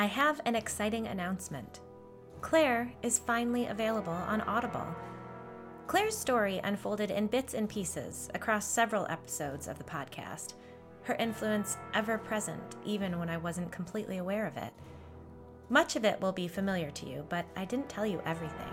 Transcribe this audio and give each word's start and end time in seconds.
I 0.00 0.06
have 0.06 0.40
an 0.46 0.56
exciting 0.56 1.08
announcement. 1.08 1.80
Claire 2.40 2.90
is 3.02 3.18
finally 3.18 3.66
available 3.66 4.14
on 4.14 4.40
Audible. 4.40 4.86
Claire's 5.88 6.16
story 6.16 6.58
unfolded 6.64 7.10
in 7.10 7.26
bits 7.26 7.52
and 7.52 7.68
pieces 7.68 8.30
across 8.34 8.66
several 8.66 9.06
episodes 9.10 9.68
of 9.68 9.76
the 9.76 9.84
podcast, 9.84 10.54
her 11.02 11.16
influence 11.16 11.76
ever 11.92 12.16
present 12.16 12.76
even 12.82 13.18
when 13.18 13.28
I 13.28 13.36
wasn't 13.36 13.72
completely 13.72 14.16
aware 14.16 14.46
of 14.46 14.56
it. 14.56 14.72
Much 15.68 15.96
of 15.96 16.06
it 16.06 16.18
will 16.18 16.32
be 16.32 16.48
familiar 16.48 16.90
to 16.92 17.06
you, 17.06 17.26
but 17.28 17.44
I 17.54 17.66
didn't 17.66 17.90
tell 17.90 18.06
you 18.06 18.22
everything. 18.24 18.72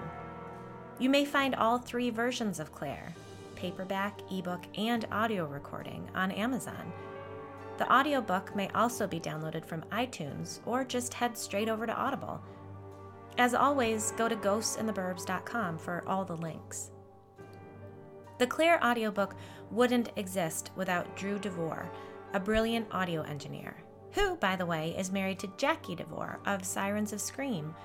You 0.97 1.09
may 1.09 1.25
find 1.25 1.55
all 1.55 1.77
three 1.77 2.09
versions 2.09 2.57
of 2.57 2.71
Claire 2.71 3.13
paperback, 3.57 4.21
ebook, 4.31 4.61
and 4.77 5.05
audio 5.11 5.45
recording 5.45 6.09
on 6.15 6.31
Amazon. 6.31 6.93
The 7.77 7.93
audiobook 7.93 8.55
may 8.55 8.69
also 8.69 9.05
be 9.05 9.19
downloaded 9.19 9.63
from 9.65 9.83
iTunes 9.91 10.59
or 10.65 10.83
just 10.83 11.13
head 11.13 11.37
straight 11.37 11.69
over 11.69 11.85
to 11.85 11.95
Audible. 11.95 12.41
As 13.37 13.53
always, 13.53 14.11
go 14.17 14.27
to 14.27 14.35
ghostsintheburbs.com 14.35 15.77
for 15.77 16.03
all 16.07 16.25
the 16.25 16.37
links. 16.37 16.89
The 18.39 18.47
Claire 18.47 18.83
audiobook 18.83 19.35
wouldn't 19.71 20.11
exist 20.15 20.71
without 20.75 21.15
Drew 21.15 21.37
DeVore, 21.37 21.89
a 22.33 22.39
brilliant 22.39 22.87
audio 22.91 23.21
engineer, 23.21 23.77
who, 24.11 24.35
by 24.37 24.55
the 24.55 24.65
way, 24.65 24.95
is 24.97 25.11
married 25.11 25.39
to 25.39 25.53
Jackie 25.57 25.95
DeVore 25.95 26.39
of 26.45 26.65
Sirens 26.65 27.13
of 27.13 27.21
Scream, 27.21 27.75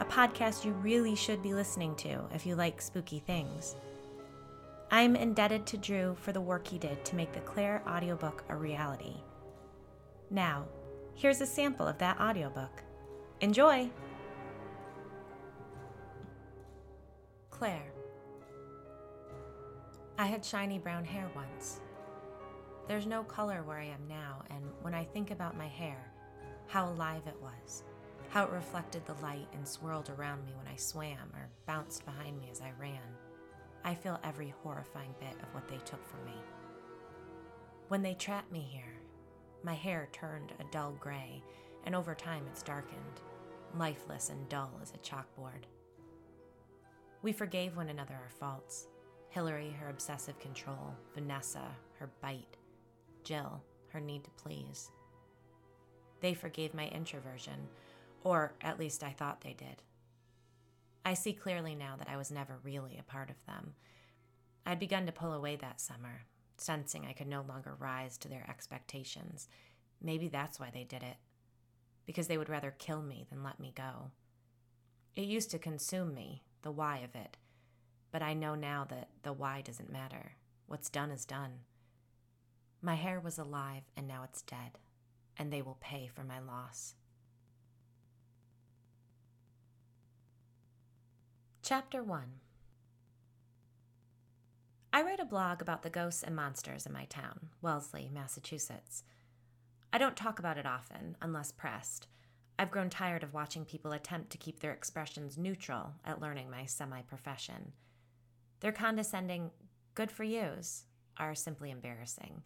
a 0.00 0.04
podcast 0.04 0.64
you 0.64 0.72
really 0.72 1.14
should 1.14 1.42
be 1.42 1.54
listening 1.54 1.94
to 1.96 2.24
if 2.34 2.46
you 2.46 2.56
like 2.56 2.82
spooky 2.82 3.20
things. 3.20 3.76
I'm 4.90 5.16
indebted 5.16 5.66
to 5.66 5.76
Drew 5.76 6.16
for 6.20 6.32
the 6.32 6.40
work 6.40 6.66
he 6.66 6.78
did 6.78 7.04
to 7.04 7.16
make 7.16 7.32
the 7.32 7.40
Claire 7.40 7.82
audiobook 7.88 8.44
a 8.48 8.56
reality. 8.56 9.14
Now, 10.30 10.66
here's 11.14 11.40
a 11.40 11.46
sample 11.46 11.86
of 11.86 11.98
that 11.98 12.20
audiobook. 12.20 12.82
Enjoy! 13.40 13.90
Claire. 17.50 17.92
I 20.18 20.26
had 20.26 20.44
shiny 20.44 20.78
brown 20.78 21.04
hair 21.04 21.30
once. 21.34 21.80
There's 22.88 23.06
no 23.06 23.22
color 23.22 23.62
where 23.62 23.78
I 23.78 23.84
am 23.84 24.06
now, 24.08 24.42
and 24.50 24.62
when 24.82 24.94
I 24.94 25.04
think 25.04 25.30
about 25.30 25.56
my 25.56 25.66
hair, 25.66 26.12
how 26.66 26.88
alive 26.90 27.22
it 27.26 27.36
was, 27.40 27.82
how 28.28 28.44
it 28.44 28.50
reflected 28.50 29.04
the 29.06 29.14
light 29.22 29.48
and 29.54 29.66
swirled 29.66 30.10
around 30.10 30.44
me 30.44 30.52
when 30.56 30.66
I 30.72 30.76
swam 30.76 31.30
or 31.34 31.48
bounced 31.66 32.04
behind 32.04 32.38
me 32.38 32.48
as 32.50 32.60
I 32.60 32.72
ran, 32.80 33.00
I 33.84 33.94
feel 33.94 34.20
every 34.24 34.54
horrifying 34.62 35.14
bit 35.20 35.34
of 35.42 35.54
what 35.54 35.68
they 35.68 35.78
took 35.78 36.04
from 36.06 36.24
me. 36.24 36.36
When 37.88 38.02
they 38.02 38.14
trapped 38.14 38.50
me 38.50 38.60
here, 38.60 39.00
my 39.62 39.74
hair 39.74 40.08
turned 40.12 40.52
a 40.60 40.64
dull 40.72 40.96
gray, 41.00 41.42
and 41.84 41.94
over 41.94 42.14
time 42.14 42.44
it's 42.50 42.62
darkened, 42.62 43.20
lifeless 43.76 44.30
and 44.30 44.48
dull 44.48 44.70
as 44.82 44.92
a 44.92 44.98
chalkboard. 44.98 45.64
We 47.22 47.32
forgave 47.32 47.76
one 47.76 47.88
another 47.88 48.14
our 48.14 48.30
faults. 48.30 48.86
Hillary, 49.30 49.76
her 49.80 49.90
obsessive 49.90 50.38
control, 50.38 50.94
Vanessa, 51.14 51.68
her 51.98 52.10
bite, 52.22 52.56
Jill, 53.24 53.62
her 53.88 54.00
need 54.00 54.24
to 54.24 54.30
please. 54.30 54.90
They 56.20 56.32
forgave 56.32 56.72
my 56.72 56.88
introversion, 56.88 57.68
or 58.24 58.54
at 58.62 58.78
least 58.78 59.02
I 59.02 59.10
thought 59.10 59.40
they 59.40 59.52
did. 59.52 59.82
I 61.04 61.14
see 61.14 61.32
clearly 61.32 61.74
now 61.74 61.96
that 61.98 62.08
I 62.08 62.16
was 62.16 62.30
never 62.30 62.58
really 62.64 62.96
a 62.98 63.10
part 63.10 63.30
of 63.30 63.44
them. 63.46 63.74
I'd 64.64 64.78
begun 64.78 65.06
to 65.06 65.12
pull 65.12 65.32
away 65.32 65.56
that 65.56 65.80
summer, 65.80 66.22
sensing 66.60 67.06
I 67.06 67.12
could 67.12 67.26
no 67.26 67.42
longer 67.42 67.76
rise 67.78 68.16
to 68.18 68.28
their 68.28 68.46
expectations. 68.48 69.48
Maybe 70.02 70.28
that's 70.28 70.60
why 70.60 70.70
they 70.72 70.84
did 70.84 71.02
it, 71.02 71.16
because 72.06 72.26
they 72.28 72.38
would 72.38 72.48
rather 72.48 72.74
kill 72.78 73.02
me 73.02 73.26
than 73.30 73.42
let 73.42 73.60
me 73.60 73.72
go. 73.74 74.10
It 75.14 75.24
used 75.24 75.50
to 75.52 75.58
consume 75.58 76.14
me, 76.14 76.42
the 76.62 76.70
why 76.70 76.98
of 76.98 77.14
it, 77.14 77.36
but 78.12 78.22
I 78.22 78.34
know 78.34 78.54
now 78.54 78.86
that 78.88 79.08
the 79.22 79.32
why 79.32 79.62
doesn't 79.62 79.92
matter. 79.92 80.32
What's 80.66 80.90
done 80.90 81.10
is 81.10 81.24
done. 81.24 81.60
My 82.82 82.94
hair 82.94 83.20
was 83.20 83.38
alive 83.38 83.82
and 83.96 84.06
now 84.06 84.22
it's 84.24 84.42
dead, 84.42 84.78
and 85.38 85.52
they 85.52 85.62
will 85.62 85.78
pay 85.80 86.08
for 86.12 86.24
my 86.24 86.38
loss. 86.38 86.94
Chapter 91.62 92.02
1 92.02 92.22
I 94.96 95.02
write 95.02 95.20
a 95.20 95.26
blog 95.26 95.60
about 95.60 95.82
the 95.82 95.90
ghosts 95.90 96.22
and 96.22 96.34
monsters 96.34 96.86
in 96.86 96.92
my 96.94 97.04
town, 97.04 97.50
Wellesley, 97.60 98.10
Massachusetts. 98.10 99.04
I 99.92 99.98
don't 99.98 100.16
talk 100.16 100.38
about 100.38 100.56
it 100.56 100.64
often, 100.64 101.18
unless 101.20 101.52
pressed. 101.52 102.06
I've 102.58 102.70
grown 102.70 102.88
tired 102.88 103.22
of 103.22 103.34
watching 103.34 103.66
people 103.66 103.92
attempt 103.92 104.30
to 104.30 104.38
keep 104.38 104.60
their 104.60 104.72
expressions 104.72 105.36
neutral 105.36 105.92
at 106.02 106.22
learning 106.22 106.50
my 106.50 106.64
semi 106.64 107.02
profession. 107.02 107.72
Their 108.60 108.72
condescending, 108.72 109.50
good 109.92 110.10
for 110.10 110.24
yous, 110.24 110.86
are 111.18 111.34
simply 111.34 111.70
embarrassing. 111.70 112.40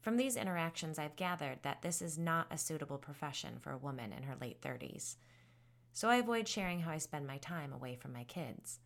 From 0.00 0.16
these 0.16 0.34
interactions, 0.34 0.98
I've 0.98 1.14
gathered 1.14 1.60
that 1.62 1.82
this 1.82 2.02
is 2.02 2.18
not 2.18 2.48
a 2.50 2.58
suitable 2.58 2.98
profession 2.98 3.60
for 3.60 3.70
a 3.70 3.78
woman 3.78 4.12
in 4.12 4.24
her 4.24 4.34
late 4.40 4.60
30s. 4.60 5.18
So 5.92 6.08
I 6.08 6.16
avoid 6.16 6.48
sharing 6.48 6.80
how 6.80 6.90
I 6.90 6.98
spend 6.98 7.28
my 7.28 7.38
time 7.38 7.72
away 7.72 7.94
from 7.94 8.12
my 8.12 8.24
kids. 8.24 8.80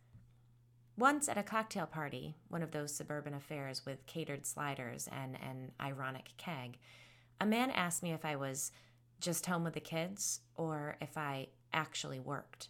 Once 0.99 1.29
at 1.29 1.37
a 1.37 1.43
cocktail 1.43 1.85
party, 1.85 2.35
one 2.49 2.61
of 2.61 2.71
those 2.71 2.93
suburban 2.93 3.33
affairs 3.33 3.85
with 3.85 4.05
catered 4.05 4.45
sliders 4.45 5.07
and 5.09 5.37
an 5.41 5.71
ironic 5.79 6.33
keg, 6.35 6.77
a 7.39 7.45
man 7.45 7.71
asked 7.71 8.03
me 8.03 8.11
if 8.11 8.25
I 8.25 8.35
was 8.35 8.73
just 9.21 9.45
home 9.45 9.63
with 9.63 9.75
the 9.75 9.79
kids 9.79 10.41
or 10.57 10.97
if 10.99 11.17
I 11.17 11.47
actually 11.71 12.19
worked. 12.19 12.67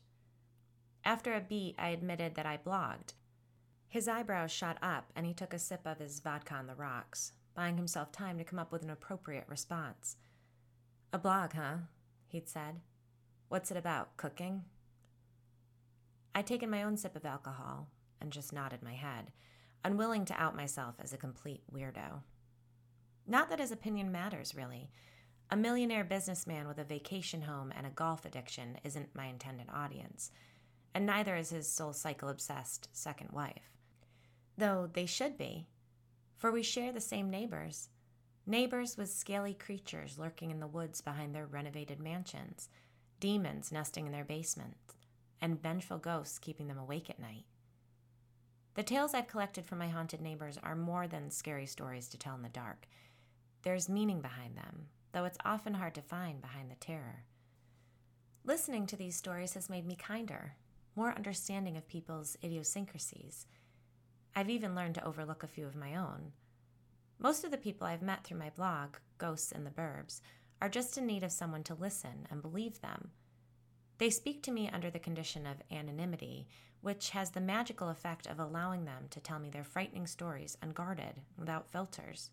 After 1.04 1.34
a 1.34 1.42
beat, 1.42 1.74
I 1.80 1.90
admitted 1.90 2.36
that 2.36 2.46
I 2.46 2.58
blogged. 2.58 3.14
His 3.88 4.08
eyebrows 4.08 4.52
shot 4.52 4.78
up 4.80 5.12
and 5.16 5.26
he 5.26 5.34
took 5.34 5.52
a 5.52 5.58
sip 5.58 5.82
of 5.88 5.98
his 5.98 6.20
vodka 6.20 6.54
on 6.54 6.68
the 6.68 6.76
rocks, 6.76 7.32
buying 7.56 7.78
himself 7.78 8.12
time 8.12 8.38
to 8.38 8.44
come 8.44 8.60
up 8.60 8.72
with 8.72 8.84
an 8.84 8.92
appropriate 8.92 9.46
response. 9.48 10.18
A 11.12 11.18
blog, 11.18 11.54
huh? 11.54 11.78
He'd 12.28 12.48
said. 12.48 12.82
What's 13.48 13.72
it 13.72 13.78
about? 13.78 14.18
Cooking? 14.18 14.66
I'd 16.36 16.46
taken 16.46 16.70
my 16.70 16.84
own 16.84 16.96
sip 16.96 17.16
of 17.16 17.26
alcohol 17.26 17.88
and 18.22 18.32
just 18.32 18.54
nodded 18.54 18.84
my 18.84 18.94
head, 18.94 19.32
unwilling 19.84 20.26
to 20.26 20.42
out 20.42 20.56
myself 20.56 20.96
as 21.00 21.14
a 21.14 21.18
complete 21.18 21.64
weirdo. 21.74 22.22
Not 23.28 23.50
that 23.50 23.60
his 23.60 23.72
opinion 23.72 24.12
matters, 24.12 24.56
really. 24.56 24.90
A 25.52 25.58
millionaire 25.58 26.04
businessman 26.04 26.68
with 26.68 26.78
a 26.78 26.84
vacation 26.84 27.44
home 27.44 27.72
and 27.76 27.88
a 27.88 27.92
golf 27.92 28.26
addiction 28.26 28.78
isn't 28.84 29.16
my 29.16 29.26
intended 29.26 29.68
audience, 29.72 30.32
and 30.94 31.06
neither 31.06 31.36
is 31.36 31.50
his 31.50 31.72
soul 31.72 31.94
cycle 31.94 32.30
obsessed 32.30 32.90
second 32.92 33.32
wife. 33.32 33.72
Though 34.58 34.90
they 34.92 35.06
should 35.06 35.38
be, 35.38 35.68
for 36.38 36.52
we 36.52 36.64
share 36.64 36.92
the 36.92 37.02
same 37.02 37.30
neighbors. 37.30 37.90
Neighbors 38.46 38.98
with 38.98 39.12
scaly 39.12 39.54
creatures 39.54 40.18
lurking 40.18 40.52
in 40.52 40.60
the 40.60 40.68
woods 40.68 41.02
behind 41.02 41.36
their 41.36 41.46
renovated 41.46 42.00
mansions, 42.00 42.70
demons 43.20 43.72
nesting 43.72 44.06
in 44.06 44.12
their 44.12 44.26
basements, 44.26 44.96
and 45.42 45.62
vengeful 45.62 45.98
ghosts 45.98 46.40
keeping 46.40 46.68
them 46.68 46.78
awake 46.78 47.10
at 47.10 47.20
night. 47.20 47.46
The 48.76 48.84
tales 48.84 49.14
I've 49.14 49.28
collected 49.28 49.66
from 49.66 49.80
my 49.80 49.90
haunted 49.90 50.22
neighbors 50.22 50.58
are 50.62 50.76
more 50.76 51.08
than 51.08 51.32
scary 51.32 51.66
stories 51.66 52.08
to 52.10 52.18
tell 52.18 52.36
in 52.36 52.44
the 52.44 52.50
dark. 52.50 52.88
There's 53.64 53.90
meaning 53.90 54.22
behind 54.22 54.56
them, 54.56 54.88
though 55.12 55.26
it's 55.26 55.38
often 55.44 55.74
hard 55.74 55.96
to 55.96 56.02
find 56.02 56.42
behind 56.42 56.72
the 56.72 56.76
terror. 56.76 57.26
Listening 58.46 58.86
to 58.88 58.96
these 58.96 59.16
stories 59.16 59.54
has 59.54 59.70
made 59.70 59.86
me 59.86 59.96
kinder, 59.96 60.56
more 60.96 61.14
understanding 61.14 61.78
of 61.78 61.88
people's 61.88 62.38
idiosyncrasies. 62.44 63.48
I've 64.36 64.50
even 64.50 64.76
learned 64.76 64.96
to 64.96 65.06
overlook 65.06 65.44
a 65.44 65.48
few 65.48 65.66
of 65.66 65.76
my 65.76 65.96
own. 65.96 66.32
Most 67.20 67.44
of 67.44 67.52
the 67.52 67.58
people 67.58 67.86
I've 67.86 68.02
met 68.02 68.24
through 68.24 68.40
my 68.40 68.50
blog, 68.50 68.96
Ghosts 69.18 69.52
in 69.52 69.66
the 69.66 69.70
Burbs, 69.70 70.22
are 70.62 70.70
just 70.70 70.98
in 70.98 71.06
need 71.06 71.24
of 71.24 71.32
someone 71.32 71.64
to 71.64 71.74
listen 71.74 72.28
and 72.32 72.42
believe 72.42 72.80
them. 72.82 73.12
They 74.00 74.10
speak 74.10 74.42
to 74.44 74.52
me 74.52 74.70
under 74.70 74.90
the 74.90 74.98
condition 74.98 75.46
of 75.46 75.62
anonymity, 75.70 76.48
which 76.82 77.10
has 77.10 77.32
the 77.32 77.42
magical 77.42 77.90
effect 77.90 78.28
of 78.28 78.40
allowing 78.40 78.86
them 78.86 79.08
to 79.10 79.20
tell 79.20 79.40
me 79.40 79.50
their 79.50 79.66
frightening 79.66 80.08
stories 80.08 80.58
unguarded, 80.62 81.16
without 81.38 81.70
filters. 81.70 82.32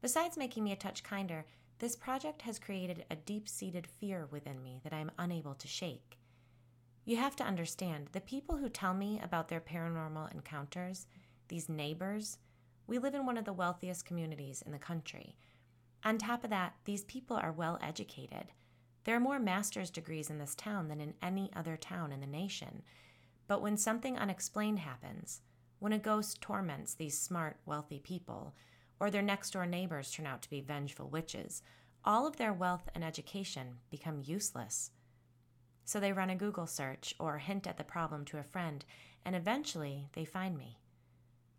Besides 0.00 0.38
making 0.38 0.64
me 0.64 0.72
a 0.72 0.76
touch 0.76 1.02
kinder, 1.02 1.44
this 1.78 1.94
project 1.94 2.42
has 2.42 2.58
created 2.58 3.04
a 3.10 3.16
deep 3.16 3.48
seated 3.48 3.86
fear 3.86 4.28
within 4.30 4.62
me 4.62 4.80
that 4.82 4.94
I 4.94 4.98
am 5.00 5.12
unable 5.18 5.54
to 5.54 5.68
shake. 5.68 6.18
You 7.04 7.18
have 7.18 7.36
to 7.36 7.44
understand 7.44 8.08
the 8.12 8.20
people 8.20 8.56
who 8.56 8.70
tell 8.70 8.94
me 8.94 9.20
about 9.22 9.48
their 9.48 9.60
paranormal 9.60 10.32
encounters, 10.32 11.06
these 11.48 11.68
neighbors, 11.68 12.38
we 12.86 12.98
live 12.98 13.14
in 13.14 13.26
one 13.26 13.36
of 13.36 13.44
the 13.44 13.52
wealthiest 13.52 14.06
communities 14.06 14.62
in 14.62 14.72
the 14.72 14.78
country. 14.78 15.36
On 16.02 16.16
top 16.16 16.44
of 16.44 16.50
that, 16.50 16.76
these 16.86 17.04
people 17.04 17.36
are 17.36 17.52
well 17.52 17.78
educated. 17.82 18.46
There 19.04 19.16
are 19.16 19.20
more 19.20 19.38
master's 19.38 19.90
degrees 19.90 20.30
in 20.30 20.38
this 20.38 20.54
town 20.54 20.88
than 20.88 21.00
in 21.00 21.14
any 21.22 21.50
other 21.54 21.76
town 21.76 22.12
in 22.12 22.20
the 22.20 22.26
nation. 22.26 22.82
But 23.46 23.62
when 23.62 23.76
something 23.76 24.18
unexplained 24.18 24.80
happens, 24.80 25.40
when 25.78 25.92
a 25.92 25.98
ghost 25.98 26.40
torments 26.40 26.94
these 26.94 27.18
smart, 27.18 27.56
wealthy 27.64 27.98
people, 27.98 28.54
or 29.00 29.10
their 29.10 29.22
next 29.22 29.52
door 29.52 29.66
neighbors 29.66 30.10
turn 30.10 30.26
out 30.26 30.42
to 30.42 30.50
be 30.50 30.60
vengeful 30.60 31.08
witches, 31.08 31.62
all 32.04 32.26
of 32.26 32.36
their 32.36 32.52
wealth 32.52 32.88
and 32.94 33.02
education 33.02 33.78
become 33.90 34.22
useless. 34.22 34.90
So 35.84 35.98
they 35.98 36.12
run 36.12 36.30
a 36.30 36.36
Google 36.36 36.66
search 36.66 37.14
or 37.18 37.38
hint 37.38 37.66
at 37.66 37.78
the 37.78 37.84
problem 37.84 38.24
to 38.26 38.38
a 38.38 38.44
friend, 38.44 38.84
and 39.24 39.34
eventually 39.34 40.08
they 40.12 40.24
find 40.24 40.56
me. 40.56 40.78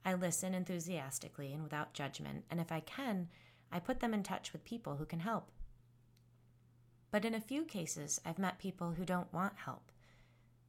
I 0.05 0.13
listen 0.13 0.53
enthusiastically 0.53 1.53
and 1.53 1.63
without 1.63 1.93
judgment, 1.93 2.45
and 2.49 2.59
if 2.59 2.71
I 2.71 2.79
can, 2.79 3.29
I 3.71 3.79
put 3.79 3.99
them 3.99 4.13
in 4.13 4.23
touch 4.23 4.53
with 4.53 4.63
people 4.63 4.95
who 4.95 5.05
can 5.05 5.19
help. 5.19 5.51
But 7.11 7.25
in 7.25 7.35
a 7.35 7.41
few 7.41 7.65
cases, 7.65 8.21
I've 8.25 8.39
met 8.39 8.57
people 8.57 8.91
who 8.91 9.05
don't 9.05 9.31
want 9.33 9.53
help. 9.65 9.91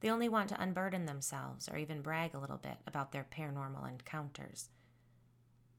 They 0.01 0.11
only 0.11 0.29
want 0.29 0.49
to 0.49 0.61
unburden 0.61 1.07
themselves 1.07 1.69
or 1.69 1.79
even 1.79 2.03
brag 2.03 2.35
a 2.35 2.39
little 2.39 2.57
bit 2.57 2.79
about 2.87 3.13
their 3.13 3.25
paranormal 3.25 3.89
encounters. 3.89 4.69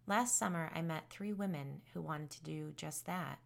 Last 0.08 0.38
summer, 0.38 0.72
I 0.74 0.82
met 0.82 1.10
three 1.10 1.34
women 1.34 1.82
who 1.94 2.02
wanted 2.02 2.30
to 2.32 2.44
do 2.44 2.72
just 2.76 3.06
that. 3.06 3.40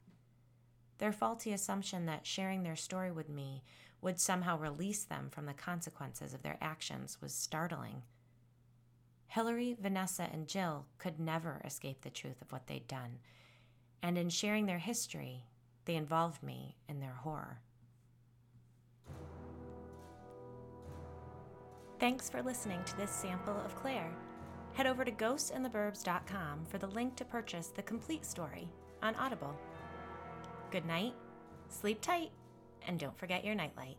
Their 0.99 1.11
faulty 1.11 1.51
assumption 1.53 2.05
that 2.05 2.25
sharing 2.25 2.63
their 2.63 2.75
story 2.75 3.11
with 3.11 3.29
me 3.29 3.63
would 4.01 4.19
somehow 4.19 4.57
release 4.57 5.03
them 5.03 5.29
from 5.31 5.47
the 5.47 5.53
consequences 5.53 6.33
of 6.33 6.43
their 6.43 6.57
actions 6.61 7.17
was 7.21 7.33
startling. 7.33 8.03
Hillary, 9.27 9.75
Vanessa, 9.79 10.29
and 10.31 10.47
Jill 10.47 10.85
could 10.97 11.19
never 11.19 11.61
escape 11.65 12.01
the 12.01 12.09
truth 12.09 12.41
of 12.41 12.51
what 12.51 12.67
they'd 12.67 12.87
done, 12.87 13.19
and 14.01 14.17
in 14.17 14.29
sharing 14.29 14.65
their 14.65 14.77
history, 14.77 15.45
they 15.88 15.95
involved 15.95 16.44
me 16.44 16.75
in 16.89 17.00
their 17.00 17.13
horror. 17.13 17.62
Thanks 22.00 22.30
for 22.30 22.44
listening 22.44 22.84
to 22.84 22.98
this 22.98 23.10
sample 23.10 23.60
of 23.66 23.75
Claire. 23.75 24.12
Head 24.74 24.86
over 24.86 25.04
to 25.04 25.12
ghostsintheburbs.com 25.12 26.66
for 26.66 26.78
the 26.78 26.88
link 26.88 27.16
to 27.16 27.25
purchase 27.25 27.68
the 27.69 27.81
complete 27.81 28.25
story 28.25 28.69
on 29.01 29.16
Audible. 29.16 29.57
Good 30.69 30.86
night, 30.86 31.13
sleep 31.69 32.01
tight, 32.01 32.31
and 32.86 33.00
don't 33.00 33.18
forget 33.18 33.44
your 33.44 33.56
nightlight. 33.56 33.98